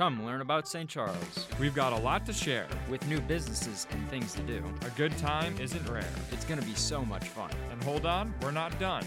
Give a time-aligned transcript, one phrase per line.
[0.00, 0.88] Come learn about St.
[0.88, 1.46] Charles.
[1.58, 2.66] We've got a lot to share.
[2.88, 6.08] With new businesses and things to do, A good time isn't rare.
[6.32, 7.50] it's going to be so much fun.
[7.70, 9.04] And hold on, we're not done.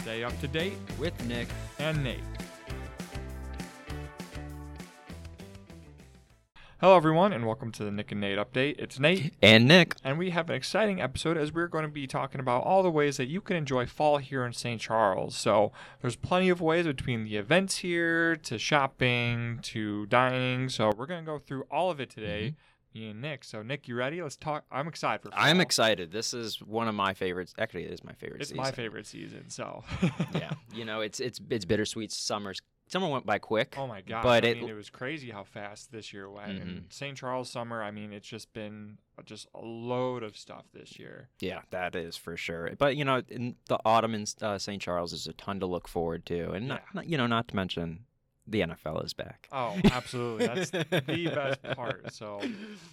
[0.00, 1.48] Stay up to date With Nick,
[1.80, 2.20] and Nate.
[6.80, 8.76] Hello, everyone, and welcome to the Nick and Nate update.
[8.78, 9.96] It's Nate, and Nick.
[10.04, 12.90] and we have an exciting episode as we're going to be talking about all the
[12.90, 14.80] ways that you can enjoy fall here in St.
[14.80, 15.34] Charles.
[15.34, 20.68] So, there's plenty of ways between the events here to shopping to dining.
[20.68, 22.54] So, we're going to go through all of it today.
[22.54, 23.00] Mm-hmm.
[23.00, 23.42] Me and Nick.
[23.42, 24.22] So, Nick, you ready?
[24.22, 24.64] Let's talk.
[24.70, 25.30] I'm excited for.
[25.30, 25.40] fall.
[25.40, 26.12] I'm excited.
[26.12, 27.54] This is one of my favorites.
[27.58, 28.40] Actually, it is my favorite.
[28.40, 28.62] It's season.
[28.62, 29.50] my favorite season.
[29.50, 29.82] So,
[30.32, 32.12] yeah, you know, it's it's it's bittersweet.
[32.12, 32.60] Summer's
[32.90, 33.74] summer went by quick.
[33.78, 34.22] Oh my god!
[34.22, 36.58] But I it- mean, it was crazy how fast this year went.
[36.58, 36.92] And Mhm.
[36.92, 37.16] St.
[37.16, 41.28] Charles summer, I mean, it's just been just a load of stuff this year.
[41.40, 42.70] Yeah, that is for sure.
[42.78, 44.80] But you know, in the autumn in uh, St.
[44.80, 46.90] Charles is a ton to look forward to, and not, Yeah.
[46.94, 48.04] not- you know, not to mention
[48.46, 49.46] the NFL is back.
[49.52, 50.46] Oh, absolutely!
[50.46, 50.84] That's the
[51.34, 52.12] best part.
[52.14, 52.40] So,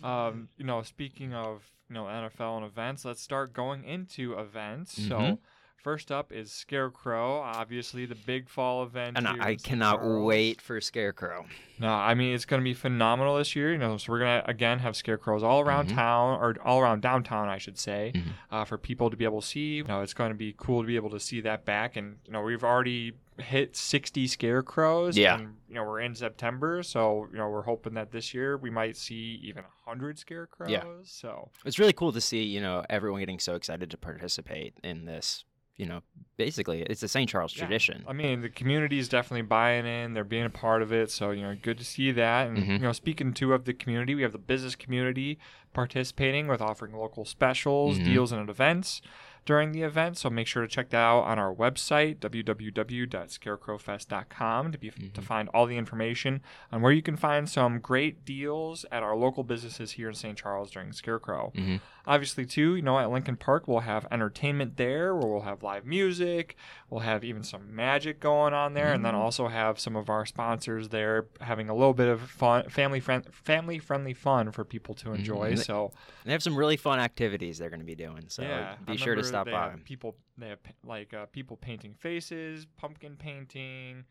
[0.03, 5.02] um, you know, speaking of you know NFL and events, let's start going into events.
[5.08, 5.39] So.
[5.86, 9.17] First up is Scarecrow, obviously the big fall event.
[9.19, 11.45] and I cannot wait for Scarecrow.
[11.77, 13.72] No, I mean it's going to be phenomenal this year.
[13.72, 15.94] You know, so we're going to again have scarecrows all around Mhm.
[15.94, 18.23] town, or all around downtown, I should say, Mhm.
[18.50, 19.75] uh, for people to be able to see.
[19.75, 21.95] You know, it's going to be cool to be able to see that back.
[21.95, 25.16] And you know, we've already hit 60 scarecrows.
[25.16, 25.36] Yeah.
[25.38, 28.72] And you know, we're in September, so you know, we're hoping that this year we
[28.72, 30.72] might see even 100 scarecrows.
[30.72, 30.83] Yeah.
[31.03, 35.05] So It's really cool to see, you know, everyone getting so excited to participate in
[35.05, 35.45] this.
[35.78, 36.02] You know,
[36.38, 37.30] basically, it's a St.
[37.30, 37.64] Charles Yeah.
[37.66, 38.06] tradition.
[38.08, 40.14] I mean, the community is definitely buying in.
[40.14, 41.12] They're being a part of it.
[41.12, 42.48] So, you know, good to see that.
[42.48, 42.67] And, Mhm.
[42.73, 45.38] you know, speaking too of the community, we have the business community
[45.73, 48.06] participating with offering local specials, Mhm.
[48.06, 49.02] deals, and events
[49.46, 50.18] during the event.
[50.18, 55.24] So make sure to check that out on our website, www.scarecrowfest.com, to, be, to Mhm.
[55.24, 59.44] find all the information on where you can find some great deals at our local
[59.44, 60.38] businesses here in St.
[60.38, 61.52] Charles during Scarecrow.
[61.56, 61.80] Mhm.
[62.08, 65.86] Obviously, too, you know, at Lincoln Park, we'll have entertainment there where we'll have live
[65.86, 66.55] music.
[66.89, 69.20] We'll have even some magic going on there, and then Mhm.
[69.20, 73.26] also have some of our sponsors there having a little bit of fun, family friend,
[73.34, 75.54] family friendly fun for people to enjoy.
[75.54, 75.66] Mhm.
[75.66, 75.94] So
[76.26, 78.26] They have some really fun activities they're going to be doing.
[78.30, 79.70] So yeah, I be sure to stop they by.
[79.72, 84.04] have People, they have like uh, people painting faces, pumpkin painting,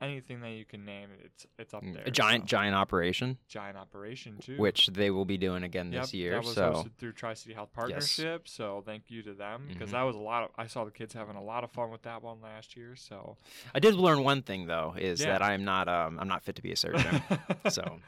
[0.00, 1.08] anything that you can name.
[1.24, 2.02] It's it's up there.
[2.04, 2.46] Mm, A giant, so.
[2.46, 4.56] giant operation, giant operation too.
[4.56, 6.30] which they will be doing again Yep, this year.
[6.32, 8.48] That was so hosted through Tri City Health Partnership.
[8.48, 9.92] So thank you to them because Mhm.
[9.92, 10.50] that was a lot of.
[10.56, 12.96] I saw the kids having a lot of fun with that one last year.
[12.96, 13.36] So
[13.74, 15.32] I did learn one thing though, is Yeah.
[15.32, 17.22] that I am not, um, I'm not fit to be a surgeon.
[17.68, 17.98] so.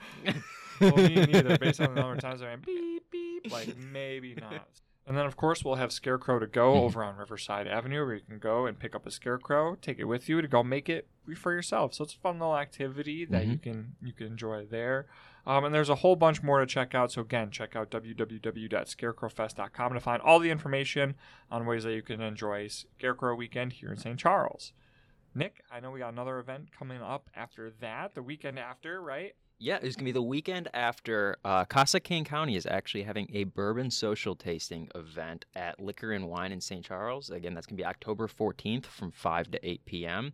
[0.81, 1.59] well, me neither.
[1.59, 4.67] Based on the number of times I went beep beep, like maybe not.
[5.07, 6.81] And then of course we'll have Scarecrow to go Mhm.
[6.83, 10.05] over on Riverside Avenue, where you can go and pick up a Scarecrow, take it
[10.05, 11.95] with you to go make it for yourself.
[11.95, 15.07] So it's a fun little activity that you can you can enjoy there.
[15.45, 17.11] Um, and there's a whole bunch more to check out.
[17.11, 21.17] So again, check out www.scarecrowfest.com to find all the information
[21.51, 24.19] on ways that you can enjoy Scarecrow Weekend here in St.
[24.19, 24.73] Charles.
[25.34, 29.34] Nick, I know we got another event coming up after that, the weekend after, right?
[29.62, 31.37] Yeah, it's gonna be the weekend after.
[31.45, 36.28] Uh, Casa Kane County is actually having a bourbon social tasting event at Liquor and
[36.28, 36.84] Wine in St.
[36.84, 37.31] Charles.
[37.31, 40.33] Again, that's gonna be October 14th from 5 to 8 p.m.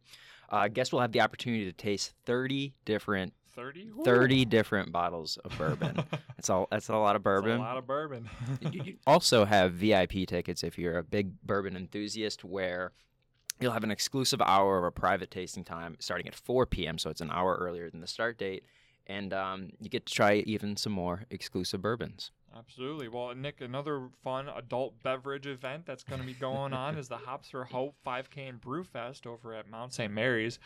[0.49, 3.91] Uh, guests will have the opportunity to taste 30 different 30?
[4.03, 6.03] 30 different bottles of bourbon.
[6.37, 6.67] That's all.
[6.71, 7.59] That's a lot of That's bourbon.
[7.59, 8.31] a lot of bourbon.
[8.72, 12.93] you also have VIP tickets if you're a big bourbon enthusiast, where
[13.61, 16.97] you'll have an exclusive hour of a private tasting time starting at 4 p.m.
[16.97, 18.65] So it's an hour earlier than the start date,
[19.08, 22.30] and um, you get to try even some more exclusive bourbons.
[22.56, 23.08] Absolutely.
[23.08, 27.16] Well, Nick, another fun adult beverage event that's going to be going on is the
[27.26, 30.12] Hops for Hope 5K and Brew Fest over at Mount St.
[30.12, 30.58] Mary's.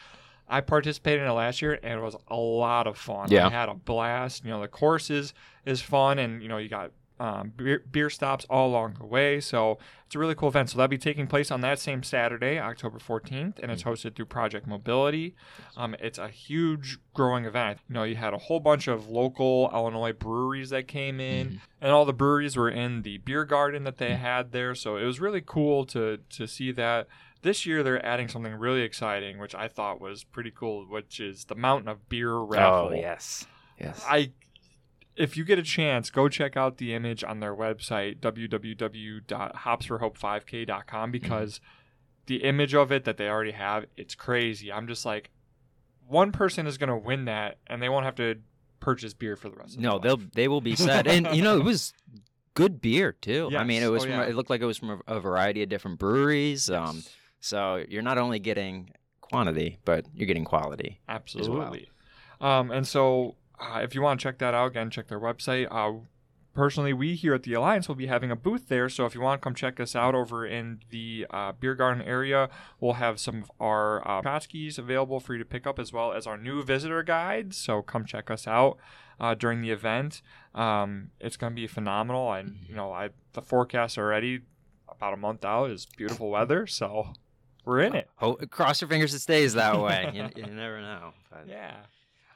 [0.48, 3.30] I participated in it last year and it was a lot of fun.
[3.30, 3.46] Yeah.
[3.46, 4.44] I had a blast.
[4.44, 6.92] You know, the courses is fun and, you know, you got
[7.22, 9.38] um, beer, beer stops all along the way.
[9.38, 10.70] So it's a really cool event.
[10.70, 14.24] So that'll be taking place on that same Saturday, October 14th, and it's hosted through
[14.26, 15.36] Project Mobility.
[15.76, 17.78] Um, it's a huge growing event.
[17.88, 21.58] You know, you had a whole bunch of local Illinois breweries that came in, Mhm.
[21.80, 24.74] and all the breweries were in the beer garden that they had there.
[24.74, 27.06] So it was really cool to to see that.
[27.42, 31.44] This year they're adding something really exciting, which I thought was pretty cool, which is
[31.46, 32.90] the Mountain of Beer raffle.
[32.90, 33.46] Oh yes,
[33.80, 34.04] yes.
[34.08, 34.32] I
[35.16, 41.60] if you get a chance, go check out the image on their website www.hopsforhope5k.com because
[42.26, 44.72] the image of it that they already have, it's crazy.
[44.72, 45.30] I'm just like
[46.06, 48.36] one person is going to win that and they won't have to
[48.80, 51.56] purchase beer for the rest of no, they'll they will be set, and you know
[51.56, 51.92] it was
[52.54, 53.50] good beer too.
[53.56, 54.22] I mean, it was Oh, from, yeah.
[54.24, 56.70] it looked like it was from a, a variety of different breweries.
[56.70, 57.02] Um,
[57.40, 61.00] so you're not only getting quantity, but you're getting quality.
[61.08, 61.88] absolutely.
[62.40, 65.68] Um, and so uh, if you want to check that out, again, check their website.
[65.70, 66.00] Uh,
[66.54, 68.88] personally, we here at the Alliance will be having a booth there.
[68.88, 72.02] So if you want to come check us out over in the uh, beer garden
[72.02, 72.48] area,
[72.80, 76.12] we'll have some of our uh, tchotchkes available for you to pick up as well
[76.12, 77.56] as our new visitor guides.
[77.56, 78.78] So come check us out
[79.20, 80.22] uh, during the event.
[80.54, 82.32] Um, it's going to be phenomenal.
[82.32, 84.40] And, you know, I, the forecast already
[84.88, 86.66] about a month out is beautiful weather.
[86.66, 87.12] So
[87.64, 88.10] we're in it.
[88.20, 90.10] Oh, cross your fingers it stays that way.
[90.12, 91.12] you, you never know.
[91.30, 91.76] But, Yeah.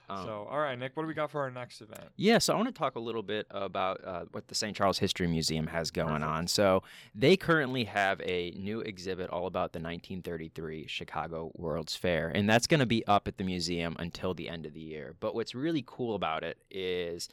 [0.09, 2.09] Um, so, all right, Nick, what do we got for our next event?
[2.17, 4.77] Yeah, so I want to talk a little bit about uh, what the St.
[4.77, 6.31] Charles History Museum has going Perfect.
[6.31, 6.47] on.
[6.47, 6.83] So
[7.15, 12.67] they currently have a new exhibit all about the 1933 Chicago World's Fair, and that's
[12.67, 15.17] going to be up at the museum until the end of the year.
[15.19, 17.29] But what's really cool about it is,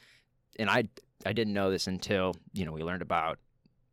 [0.57, 0.85] and I
[1.25, 3.37] I didn't know this until you know we learned about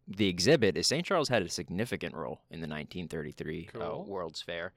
[0.08, 1.04] the exhibit is St.
[1.04, 4.72] Charles had a significant role in the 1933 uh, World's Fair.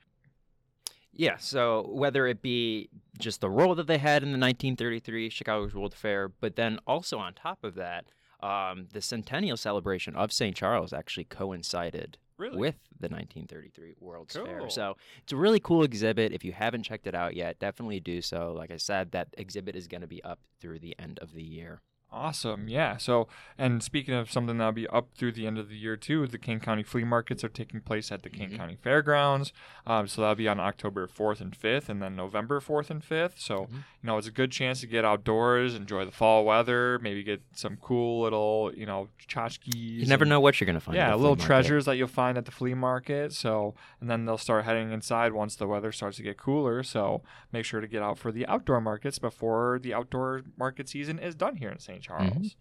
[1.15, 2.89] Yeah, so whether it be
[3.19, 7.19] just the role that they had in the 1933 Chicago's World Fair, but then also
[7.19, 8.05] on top of that,
[8.41, 10.55] um, the centennial celebration of St.
[10.55, 12.57] Charles actually coincided Really?
[12.57, 14.69] with the 1933 World's Fair.
[14.69, 16.31] So it's a really cool exhibit.
[16.33, 18.51] If you haven't checked it out yet, definitely do so.
[18.57, 21.43] Like I said, that exhibit is going to be up through the end of the
[21.43, 21.81] year.
[22.13, 22.67] Awesome.
[22.67, 22.97] Yeah.
[22.97, 23.27] So,
[23.57, 26.37] and speaking of something that'll be up through the end of the year too, the
[26.37, 28.57] Kane County flea markets are taking place at the Kane Mhm.
[28.57, 29.51] County Fairgrounds.
[29.87, 33.39] Um, so that'll be on October 4th and 5th, and then November 4th and 5th.
[33.39, 33.71] So, Mhm.
[33.73, 37.41] you know, it's a good chance to get outdoors, enjoy the fall weather, maybe get
[37.53, 39.73] some cool little, you know, tchotchkes.
[39.75, 40.95] You never and- know what you're going to find.
[40.95, 43.33] yeah, little treasures that you'll find at the flea market.
[43.33, 46.83] So, and then they'll start heading inside once the weather starts to get cooler.
[46.83, 51.17] So, make sure to get out for the outdoor markets before the outdoor market season
[51.17, 52.02] is done here in St.
[52.03, 52.55] Charles.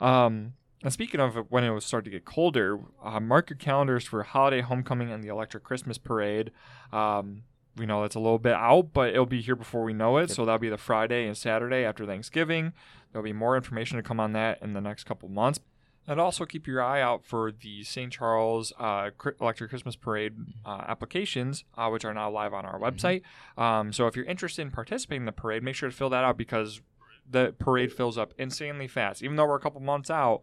[0.00, 4.04] Um, and speaking of when it was starting to get colder, uh, mark your calendars
[4.04, 6.50] for Holiday Homecoming and the Electric Christmas Parade.
[6.92, 7.44] Um,
[7.76, 10.30] we know it's a little bit out, but it'll be here before we know it.
[10.30, 12.72] So that'll be the Friday and Saturday after Thanksgiving.
[13.12, 15.58] There'll be more information to come on that in the next couple months.
[16.06, 18.12] And also keep your eye out for the St.
[18.12, 19.08] Charles uh,
[19.40, 20.34] Electric Christmas Parade
[20.66, 23.22] uh, applications, uh, which are now live on our website.
[23.56, 26.22] Um, so if you're interested in participating in the parade, make sure to fill that
[26.22, 26.82] out because
[27.28, 29.22] the parade fills up insanely fast.
[29.22, 30.42] Even though we're a couple months out,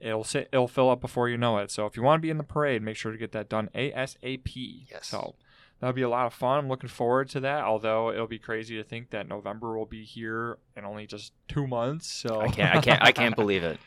[0.00, 1.70] it'll sit, it'll fill up before you know it.
[1.70, 3.70] So if you want to be in the parade, make sure to get that done
[3.74, 4.86] ASAP.
[4.90, 5.06] Yes.
[5.06, 5.34] So
[5.80, 6.58] that'll be a lot of fun.
[6.58, 7.64] I'm looking forward to that.
[7.64, 11.66] Although it'll be crazy to think that November will be here in only just two
[11.66, 12.06] months.
[12.06, 12.76] So I can't.
[12.76, 13.02] I can't.
[13.02, 13.78] I can't believe it.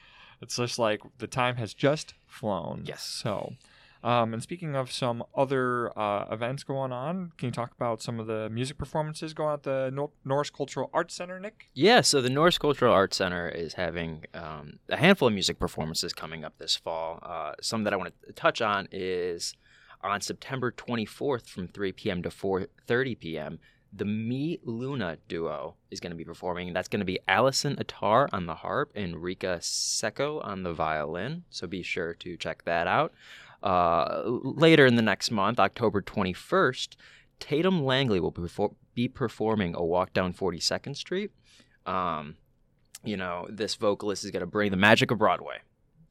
[0.42, 2.84] it's just like the time has just flown.
[2.86, 3.04] Yes.
[3.04, 3.54] So,
[4.04, 8.20] um, and speaking of some other uh, events going on, can you talk about some
[8.20, 11.70] of the music performances going on at the Nor- Norris Cultural Arts Center, Nick?
[11.74, 16.14] Yeah, so the Norris Cultural Arts Center is having um, a handful of music performances
[16.14, 17.20] coming up this fall.
[17.22, 19.56] Uh, some that I want to touch on is
[20.04, 22.24] on September 24th from 3 p.m.
[22.24, 23.60] to 4:30 p.m.
[23.94, 26.72] The Me Luna duo is going to be performing.
[26.72, 31.44] That's going to be Allison Attar on the harp and Rika Secco on the violin.
[31.50, 33.14] So be sure to check that out.
[33.64, 36.96] Uh, later in the next month, October 21st,
[37.40, 41.32] Tatum Langley will be, perfor- be performing a walk down 42nd Street.
[41.86, 42.36] Um,
[43.04, 45.58] you know, this vocalist is going to bring the magic of Broadway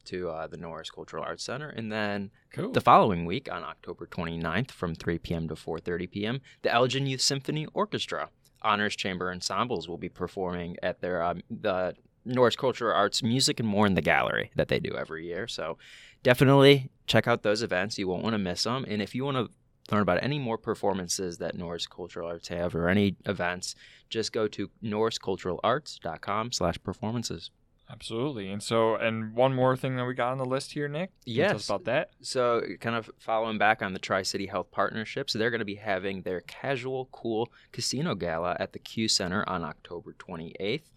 [0.05, 1.69] to uh, the Norris Cultural Arts Center.
[1.69, 2.71] And then Cool.
[2.71, 5.47] the following week, on October 29th, from 3 p.m.
[5.47, 8.29] to 4:30 p.m., the Elgin Youth Symphony Orchestra
[8.61, 11.93] Honors Chamber Ensembles will be performing at their um, the
[12.25, 15.47] Norris Cultural Arts Music and More in the Gallery that they do every year.
[15.47, 15.77] So
[16.23, 17.97] definitely check out those events.
[17.99, 18.85] You won't want to miss them.
[18.87, 19.49] And if you want to
[19.93, 23.75] learn about any more performances that Norris Cultural Arts have or any events,
[24.09, 27.51] just go to norrisculturalarts.com/performances.
[27.89, 28.49] Absolutely.
[28.49, 31.09] And so, and one more thing that we got on the list here, Nick.
[31.25, 31.69] Can you tell us Yes.
[31.69, 32.11] about that.
[32.21, 35.75] So, kind of following back on the Tri City Health Partnerships, they're going to be
[35.75, 40.89] having their Casual Cool Casino Gala at the Q Center on October 28th.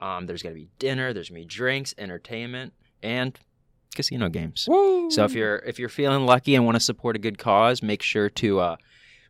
[0.00, 2.72] Um, there's going to be dinner, there's going to be drinks, entertainment,
[3.02, 3.38] and
[3.94, 4.66] casino games.
[4.68, 5.10] Woo!
[5.10, 8.02] So if you're if you're feeling lucky and want to support a good cause, make
[8.02, 8.76] sure to uh,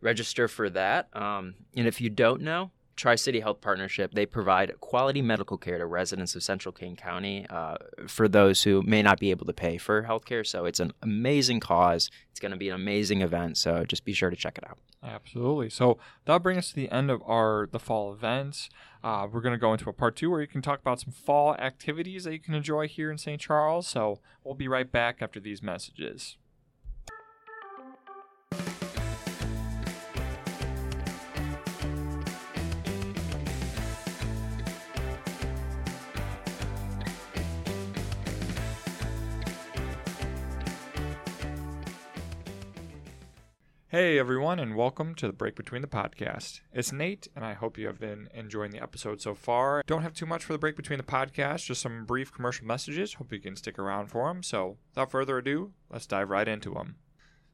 [0.01, 1.15] register for that.
[1.17, 5.79] Um, and if you don't know, Tri City Health Partnership they provide quality medical care
[5.79, 7.77] to residents of Central Kane County uh,
[8.09, 10.45] for those who may not be able to pay for healthcare.
[10.45, 12.11] So it's an amazing cause.
[12.31, 13.57] It's going to be an amazing event.
[13.57, 14.79] So just be sure to check it out.
[15.03, 15.71] Absolutely.
[15.71, 18.69] So that'll bring us to the end of our the fall events.
[19.05, 21.13] Uh, we're going to go into a part two where you can talk about some
[21.13, 23.41] fall activities that you can enjoy here in St.
[23.41, 23.87] Charles.
[23.87, 26.37] So we'll be right back after these messages.
[43.91, 46.61] Hey everyone, and welcome to the Break Between the Podcast.
[46.75, 49.83] It's Nate, and I hope you have been enjoying the episode so far.
[49.87, 53.15] Don't have too much for the Break Between the Podcast, just some brief commercial messages.
[53.15, 54.43] Hope you can stick around for them.
[54.43, 56.97] So, without further ado, let's dive right into them.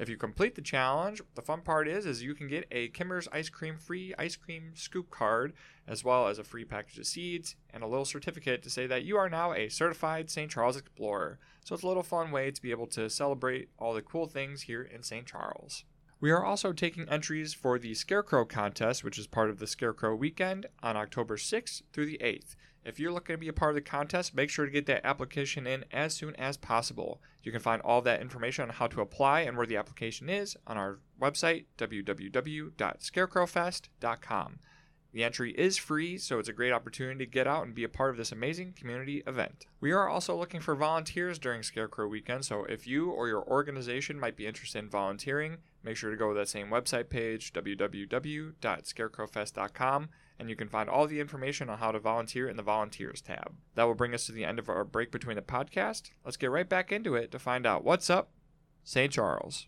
[0.00, 3.28] If you complete the challenge, the fun part is is you can get a Kimmer's
[3.32, 5.52] ice cream free ice cream scoop card
[5.86, 9.04] as well as a free package of seeds and a little certificate to say that
[9.04, 10.50] you are now a certified St.
[10.50, 11.38] Charles explorer.
[11.66, 14.62] So it's a little fun way to be able to celebrate all the cool things
[14.62, 15.26] here in St.
[15.26, 15.84] Charles.
[16.18, 20.14] We are also taking entries for the Scarecrow contest, which is part of the Scarecrow
[20.14, 22.56] weekend on October 6th through the 8th.
[22.84, 25.04] If you're looking to be a part of the contest, make sure to get that
[25.04, 27.20] application in as soon as possible.
[27.42, 30.56] You can find all that information on how to apply and where the application is
[30.66, 34.58] on our website, www.scarecrowfest.com.
[35.12, 37.88] The entry is free, so it's a great opportunity to get out and be a
[37.88, 39.66] part of this amazing community event.
[39.80, 44.20] We are also looking for volunteers during Scarecrow Weekend, so if you or your organization
[44.20, 50.08] might be interested in volunteering, make sure to go to that same website page, www.scarecrowfest.com,
[50.38, 53.54] and you can find all the information on how to volunteer in the Volunteers tab.
[53.74, 56.12] That will bring us to the end of our break between the podcast.
[56.24, 58.30] Let's get right back into it to find out what's up,
[58.84, 59.12] St.
[59.12, 59.66] Charles.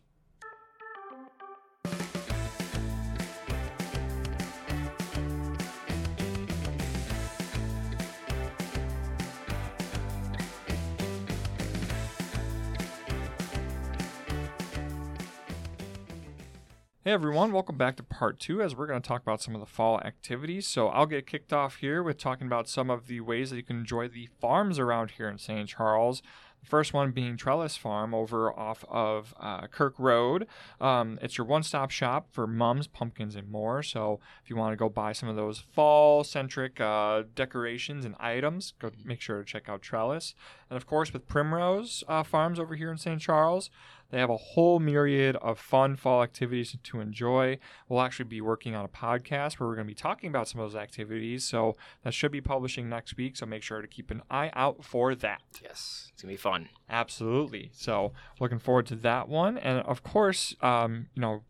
[17.04, 19.60] Hey everyone, welcome back to part two as we're going to talk about some of
[19.60, 20.68] the fall activities.
[20.68, 23.64] So I'll get kicked off here with talking about some of the ways that you
[23.64, 25.68] can enjoy the farms around here in St.
[25.68, 26.22] Charles.
[26.60, 30.46] The first one being Trellis Farm over off of uh, Kirk Road.
[30.80, 33.82] Um, it's your one stop shop for mums, pumpkins, and more.
[33.82, 38.14] So if you want to go buy some of those fall centric uh, decorations and
[38.20, 40.36] items, go make sure to check out Trellis.
[40.70, 43.20] And of course, with Primrose uh, Farms over here in St.
[43.20, 43.68] Charles,
[44.12, 47.58] they have a whole myriad of fun fall activities to enjoy.
[47.88, 50.60] We'll actually be working on a podcast where we're going to be talking about some
[50.60, 51.44] of those activities.
[51.44, 53.38] So that should be publishing next week.
[53.38, 55.40] So make sure to keep an eye out for that.
[55.62, 56.68] Yes, it's gonna be fun.
[56.90, 57.70] Absolutely.
[57.72, 59.56] So looking forward to that one.
[59.56, 61.42] And of course, um, you know,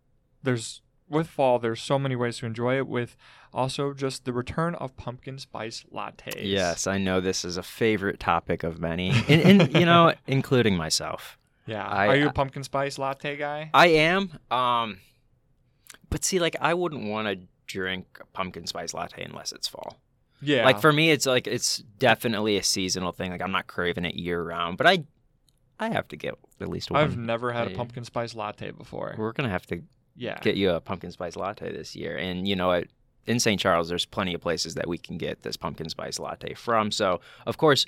[0.42, 2.86] there's with fall, there's so many ways to enjoy it.
[2.86, 3.16] With
[3.52, 6.40] also just the return of pumpkin spice lattes.
[6.40, 10.76] Yes, I know this is a favorite topic of many, and, and you know, including
[10.76, 11.38] myself.
[11.66, 11.86] Yeah.
[11.86, 13.70] I- Are you a pumpkin spice latte guy?
[13.72, 14.30] I am.
[14.50, 14.98] Um,
[16.10, 19.98] but see, like, I wouldn't want to drink a pumpkin spice latte unless it's fall.
[20.40, 20.64] Yeah.
[20.64, 23.30] Like for me, it's like it's definitely a seasonal thing.
[23.30, 25.04] Like I'm not craving it year round, but I,
[25.78, 27.00] I have to get at least one.
[27.00, 29.14] I've never had a pumpkin spice latte before.
[29.16, 29.82] We're gonna have to
[30.16, 30.40] Yeah.
[30.40, 32.88] get you a pumpkin spice latte this year, and you know what?
[33.26, 33.60] In St.
[33.60, 36.90] Charles, there's plenty of places that we can get this pumpkin spice latte from.
[36.90, 37.86] So, of course,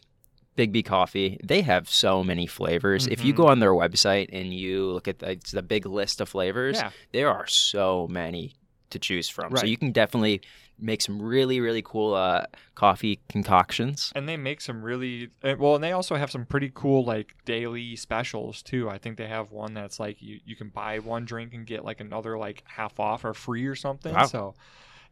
[0.56, 3.06] Big B Coffee, they have so many flavors.
[3.06, 6.20] If you go on their website and you look at the, it's the big list
[6.20, 6.90] of flavors, Yeah.
[7.12, 8.54] there are so many
[8.90, 9.52] to choose from.
[9.52, 9.60] Right.
[9.60, 10.40] So you can definitely
[10.78, 12.44] make some really, really cool uh,
[12.74, 14.12] coffee concoctions.
[14.14, 17.34] And they make some really uh, well, and they also have some pretty cool like
[17.44, 18.88] daily specials too.
[18.88, 21.84] I think they have one that's like you, you can buy one drink and get
[21.84, 24.14] like another like half off or free or something.
[24.14, 24.26] Wow.
[24.26, 24.54] So,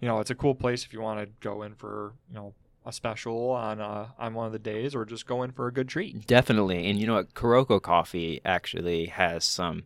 [0.01, 2.55] you know, it's a cool place if you want to go in for you know
[2.85, 5.73] a special on uh, on one of the days or just go in for a
[5.73, 6.27] good treat.
[6.27, 6.89] Definitely.
[6.89, 7.35] And you know what?
[7.35, 9.85] Kuroko Coffee actually has some,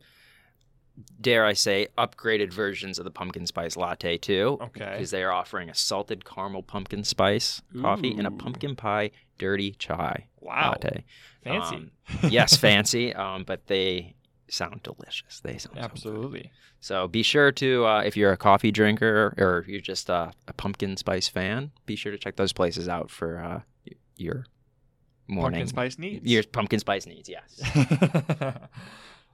[1.20, 4.58] dare I say, upgraded versions of the pumpkin spice latte too.
[4.62, 4.92] Okay.
[4.92, 9.72] Because they are offering a salted caramel pumpkin spice coffee and a pumpkin pie dirty
[9.72, 10.70] chai Wow.
[10.70, 11.04] latte.
[11.44, 11.76] Fancy.
[11.76, 11.90] Um,
[12.30, 13.14] yes, fancy.
[13.14, 14.14] Um, but they
[14.48, 15.40] sound delicious.
[15.40, 15.82] They sound so.
[15.82, 16.52] Absolutely.
[16.80, 20.52] So be sure to, uh, if you're a coffee drinker or you're just uh, a
[20.52, 23.60] pumpkin spice fan, be sure to check those places out for uh,
[24.16, 24.46] your
[25.26, 25.60] morning.
[25.60, 26.26] Pumpkin spice needs.
[26.26, 27.60] Your pumpkin spice needs, yes.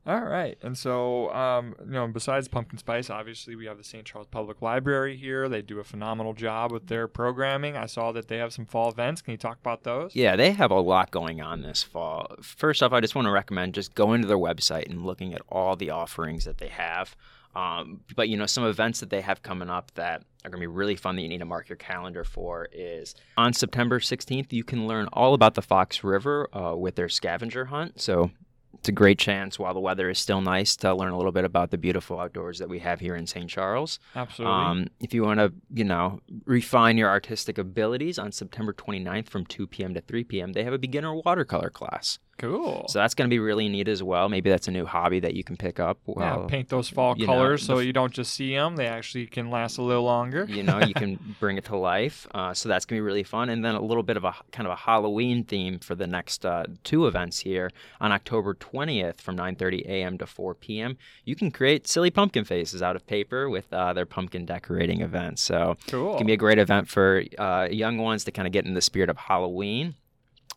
[0.05, 0.59] All right.
[0.63, 4.05] And so, um, you know, besides pumpkin spice, obviously we have the St.
[4.05, 5.49] Charles Public Library here.
[5.49, 7.77] They do a phenomenal job with their programming.
[7.77, 9.23] I saw that they have some fall events.
[9.23, 10.17] Can you talk about those?
[10.17, 12.35] Yeah, they have a lot going on this fall.
[12.43, 15.43] First off, I just want to recommend just going to their website and looking at
[15.49, 17.15] all the offerings that they have.
[17.55, 20.67] Um, but you know, some events that they have coming up that are going to
[20.67, 24.53] be really fun that you need to mark your calendar for is on September 16th.
[24.53, 28.01] You can learn all about the Fox River uh, with their scavenger hunt.
[28.01, 28.31] So
[28.79, 31.45] it's a great chance while the weather is still nice to learn a little bit
[31.45, 33.49] about the beautiful outdoors that we have here in St.
[33.49, 33.99] Charles.
[34.17, 34.55] Absolutely.
[34.55, 39.47] Um, if you want to, you know, refine your artistic abilities on September 29th from
[39.47, 39.95] 2 p.m.
[39.95, 42.19] to 3 p.m., they have a beginner watercolor class.
[42.39, 42.87] Cool.
[42.89, 44.29] So that's going to be really neat as well.
[44.29, 45.99] Maybe that's a new hobby that you can pick up.
[46.07, 48.87] yeah, paint those fall you know, colors so f- you don't just see them; they
[48.87, 50.45] actually can last a little longer.
[50.49, 52.27] you know, you can bring it to life.
[52.35, 53.49] Uh, so that's going to be really fun.
[53.49, 56.45] And then a little bit of a kind of a Halloween theme for the next
[56.45, 57.71] uh, two events here
[58.01, 60.19] on October 20th from 9:30 a.m.
[60.19, 60.97] to 4 p.m.
[61.25, 65.39] You can create silly pumpkin faces out of paper with uh, their pumpkin decorating event.
[65.39, 66.15] So Cool.
[66.15, 68.75] It can be a great event for uh, young ones to kind of get in
[68.75, 69.95] the spirit of Halloween.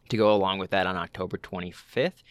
[0.10, 2.24] To go along with that on October 25th,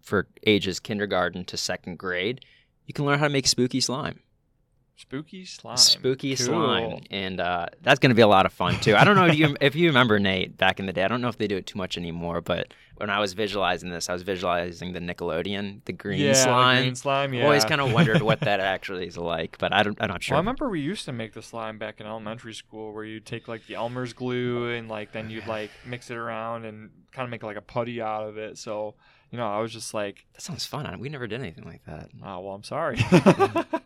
[0.00, 2.44] for ages kindergarten to second grade,
[2.86, 4.20] you can learn how to make spooky slime.
[4.96, 5.76] Spooky slime.
[5.78, 6.46] Spooky Cool.
[6.46, 8.94] slime, and uh, that's going to be a lot of fun too.
[8.94, 11.02] I don't know if you if you remember Nate back in the day.
[11.02, 13.90] I don't know if they do it too much anymore, but when I was visualizing
[13.90, 16.82] this, I was visualizing the Nickelodeon, the green yeah, the slime.
[16.82, 17.34] green slime.
[17.34, 17.44] Yeah.
[17.44, 20.34] Always kind of wondered what that actually is like, but I don't, I'm not sure.
[20.34, 23.26] Well, I remember we used to make the slime back in elementary school, where you'd
[23.26, 27.24] take like the Elmer's glue and like then you'd like mix it around and kind
[27.24, 28.56] of make like a putty out of it.
[28.58, 28.94] So
[29.32, 31.00] you know, I was just like, that sounds fun.
[31.00, 32.10] We never did anything like that.
[32.22, 32.98] oh well, I'm sorry.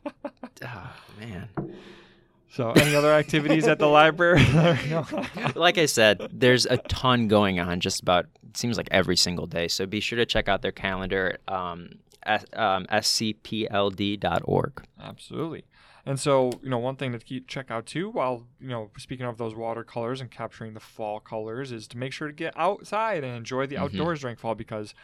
[2.58, 2.74] Man.
[2.74, 4.44] so any other activities at the library?
[5.54, 9.46] like I said, there's a ton going on just about it seems like every single
[9.46, 9.68] day.
[9.68, 11.90] So be sure to check out their calendar um,
[12.22, 14.82] at um, scpld.org.
[15.00, 15.64] Absolutely.
[16.08, 19.26] And so, you know, one thing to keep check out too, while you know, speaking
[19.26, 23.24] of those watercolors and capturing the fall colors, is to make sure to get outside
[23.24, 23.80] and enjoy the Mhm.
[23.82, 24.94] outdoors during fall because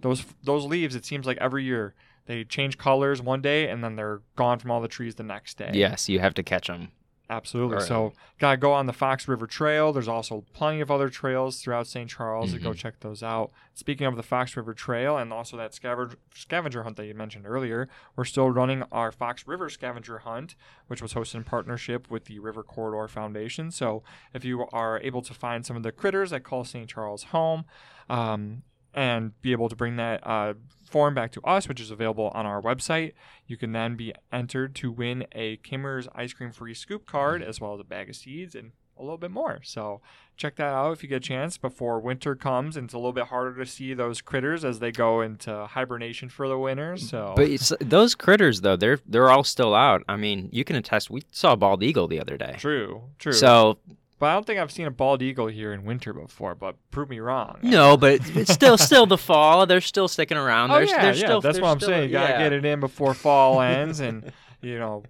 [0.00, 1.94] those those leaves, it seems like every year
[2.26, 5.58] they change colors one day and then they're gone from all the trees the next
[5.58, 5.72] day.
[5.74, 6.92] Yes, you have to catch them.
[7.30, 7.76] Absolutely.
[7.78, 9.92] Or- So, gotta go on the Fox River Trail.
[9.92, 12.08] There's also plenty of other trails throughout St.
[12.10, 12.52] Charles.
[12.52, 13.50] to Go check those out.
[13.74, 17.46] Speaking of the Fox River Trail and also that scavenger scavenger hunt that you mentioned
[17.46, 20.54] earlier, we're still running our Fox River scavenger hunt,
[20.88, 23.70] which was hosted in partnership with the River Corridor Foundation.
[23.70, 24.02] So,
[24.34, 26.88] if you are able to find some of the critters that call St.
[26.88, 27.64] Charles home,
[28.10, 28.62] um,
[28.94, 32.46] and be able to bring that uh, form back to us, which is available on
[32.46, 33.12] our website.
[33.46, 37.60] You can then be entered to win a Kimmer's ice cream free scoop card as
[37.60, 39.60] well as a bag of seeds and a little bit more.
[39.64, 40.00] So
[40.36, 43.12] check that out if you get a chance before winter comes and it's a little
[43.12, 46.96] bit harder to see those critters as they go into hibernation for the winter.
[46.96, 47.50] So But
[47.80, 50.02] those critters, though, they're they're all still out.
[50.08, 51.10] I mean, you can attest.
[51.10, 52.56] We saw a bald eagle the other day.
[52.58, 53.32] true, true.
[53.32, 53.78] So
[54.22, 56.54] but I don't think I've seen a bald eagle here in winter before.
[56.54, 57.58] But prove me wrong.
[57.64, 59.66] no, but it's, it's still still the fall.
[59.66, 60.70] They're still sticking around.
[60.70, 61.24] Oh They're, yeah, they're yeah.
[61.26, 62.04] still, That's what I'm still- saying.
[62.04, 62.38] You gotta yeah.
[62.38, 64.30] get it in before fall ends, and
[64.60, 65.02] you know,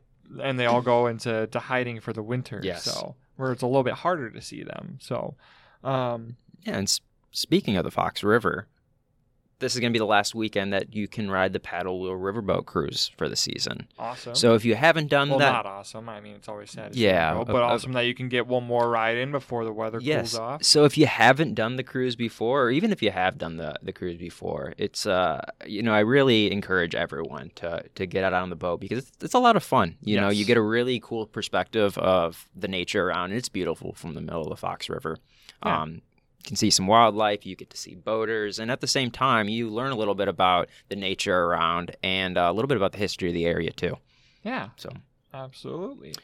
[0.42, 2.58] and they all go into to hiding for the winter.
[2.62, 2.84] Yes.
[2.84, 4.96] So where it's a little bit harder to see them.
[5.02, 5.34] So,
[5.84, 7.00] um, Yeah, and s-
[7.32, 8.66] speaking of the Fox River,
[9.62, 12.12] this is going to be the last weekend that you can ride the paddle wheel
[12.12, 13.88] riverboat cruise for the season.
[13.98, 14.34] awesome.
[14.34, 16.08] So if you haven't done that, well, that, not awesome.
[16.08, 16.94] I mean, it's always sad.
[16.94, 19.72] Yeah, go, but of- awesome that you can get one more ride in before the
[19.72, 20.32] weather yes.
[20.32, 20.64] cools off.
[20.64, 23.76] So if you haven't done the cruise before, or even if you have done the,
[23.82, 28.32] the cruise before, it's uh you know I really encourage everyone to to get out
[28.34, 29.96] on the boat because it's, it's a lot of fun.
[30.02, 33.30] You know, you get a really cool perspective of the nature around.
[33.30, 35.18] And it's beautiful from the middle of the Fox River.
[35.64, 35.82] Yeah.
[35.82, 36.02] Um,
[36.42, 37.46] you can see some wildlife.
[37.46, 40.28] You get to see boaters, and at the same time, you learn a little bit
[40.28, 43.70] about the nature around and uh, a little bit about the history of the area
[43.70, 43.96] too.
[44.42, 44.70] Yeah.
[44.76, 44.90] So
[45.34, 46.14] Absolutely.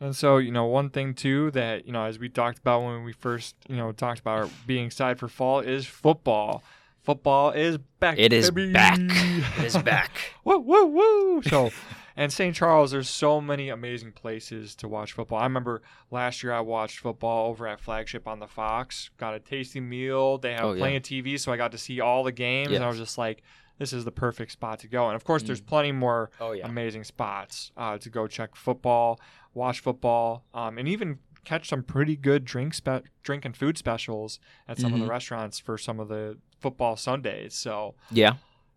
[0.00, 3.04] And so, you know, one thing too that, you know, as we talked about when
[3.04, 6.62] we first, you know, talked about being excited for fall is football.
[7.02, 8.18] Football is back.
[8.18, 8.72] It is baby.
[8.72, 8.98] back.
[9.00, 10.10] it is back.
[10.44, 11.42] woo, woo, woo.
[11.42, 11.70] So,
[12.16, 12.54] and St.
[12.54, 15.38] Charles, there's so many amazing places to watch football.
[15.38, 19.10] I remember last year I watched football over at Flagship on the Fox.
[19.18, 20.38] Got a tasty meal.
[20.38, 20.78] They have Oh, yeah.
[20.80, 23.18] plenty of TV, so I got to see all the games, and I was just
[23.18, 23.42] like,
[23.78, 25.06] this is the perfect spot to go.
[25.08, 25.66] And of course, there's Mm.
[25.66, 26.66] plenty more Oh yeah.
[26.66, 29.18] amazing spots uh, to go check football,
[29.54, 34.38] watch football, um, and even catch some pretty good drink spe- drink and food specials
[34.68, 35.10] at some of the Mhm.
[35.10, 37.54] restaurants for some of the football Sundays.
[37.54, 38.34] So Yeah.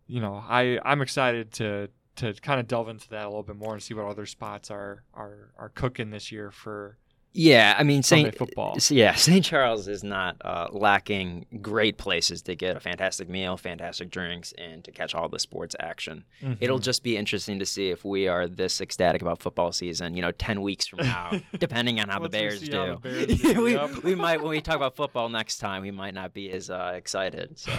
[0.07, 3.55] you know, I I'm excited to to kind of delve into that a little bit
[3.55, 6.97] more and see what other spots are are are cooking this year for
[7.33, 8.77] Yeah, I mean Sunday Saint football.
[8.89, 9.43] Yeah, St.
[9.43, 14.81] Charles is not uh, lacking great places to get a fantastic meal, fantastic drinks, and
[14.85, 16.23] to catch all the sports action.
[16.61, 16.83] It'll Mhm.
[16.83, 20.15] just be interesting to see if we are this ecstatic about football season.
[20.15, 22.69] You know, ten weeks from now, depending on how the Bears do.
[22.71, 23.77] the Bears do, we,
[24.11, 26.93] we might when we talk about football next time, we might not be as uh,
[26.95, 27.59] excited.
[27.59, 27.73] So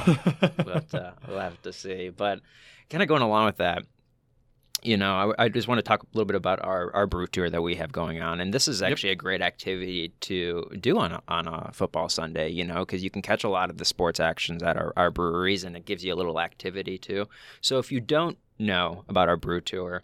[0.58, 2.10] but uh, we'll have to see.
[2.10, 2.40] But
[2.90, 3.84] kind of going along with that,
[4.82, 7.26] you know, I, I just want to talk a little bit about our, our brew
[7.26, 8.92] tour that we have going on, and this is Yep.
[8.92, 12.48] actually a great activity to do on a, on a football Sunday.
[12.50, 15.10] You know, because you can catch a lot of the sports actions at our, our
[15.10, 17.26] breweries, and it gives you a little activity too.
[17.60, 20.02] So if you don't know about our brew tour.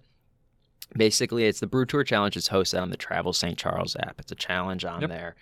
[0.96, 2.36] Basically, it's the Brew Tour Challenge.
[2.36, 3.56] It's hosted on the Travel St.
[3.56, 4.20] Charles app.
[4.20, 5.10] It's a challenge on Yep.
[5.10, 5.34] there.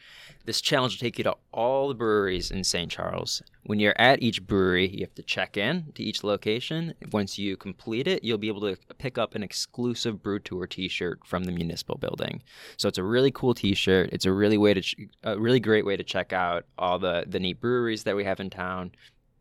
[0.46, 2.90] This challenge will take you to all the breweries in St.
[2.90, 3.42] Charles.
[3.64, 6.94] When you're at each brewery, you have to check in to each location.
[7.12, 11.26] Once you complete it, you'll be able to pick up an exclusive Brew Tour T-shirt
[11.26, 12.42] from the municipal building.
[12.76, 14.10] So it's a really cool T-shirt.
[14.12, 17.24] It's a really way to ch- a really great way to check out all the
[17.28, 18.92] the neat breweries that we have in town.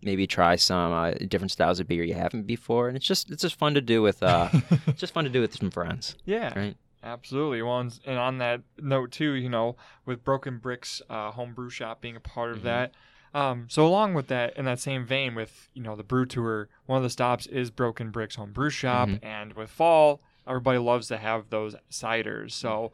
[0.01, 3.41] Maybe try some uh, different styles of beer you haven't before, and it's just it's
[3.41, 4.47] just fun to do with uh,
[4.87, 6.57] it's just fun to do with some friends, yeah.
[6.57, 6.77] right?
[7.03, 7.61] Absolutely.
[7.61, 11.69] Well, and, and on that note too, you know, with Broken Bricks uh, home brew
[11.69, 12.63] shop being a part of Mhm.
[12.63, 12.91] that.
[13.33, 16.69] Um, so along with that, in that same vein, with you know the brew tour,
[16.85, 19.19] one of the stops is Broken Bricks home brew shop, Mhm.
[19.23, 22.51] and with fall, everybody loves to have those ciders.
[22.51, 22.91] So,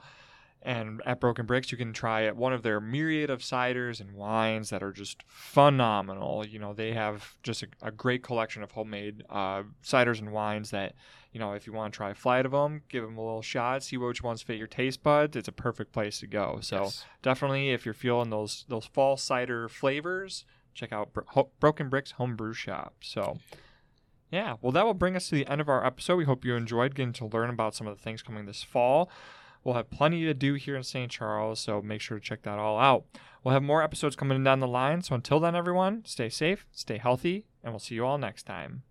[0.66, 4.70] and at Broken Bricks, you can try one of their myriad of ciders and wines
[4.72, 6.46] that are just phenomenal.
[6.46, 10.72] You know, they have just a, a great collection of homemade uh, ciders and wines
[10.72, 10.94] that
[11.32, 13.42] you know, if you want to try a flight of them, give them a little
[13.42, 15.36] shot, see which ones fit your taste buds.
[15.36, 16.60] It's a perfect place to go.
[16.62, 17.06] So Yes.
[17.22, 22.12] definitely, if you're feeling those those fall cider flavors, check out Bro- Ho- Broken Bricks
[22.12, 22.96] Homebrew Shop.
[23.02, 23.38] So.
[24.32, 26.16] Yeah, well, that will bring us to the end of our episode.
[26.16, 29.10] We hope you enjoyed getting to learn about some of the things coming this fall.
[29.66, 31.12] We'll have plenty to do here in St.
[31.12, 33.06] Charles, so make sure to check that all out.
[33.44, 35.02] We'll have more episodes coming down the line.
[35.02, 38.84] So until then, everyone, stay safe, stay healthy, and we'll see you all next time.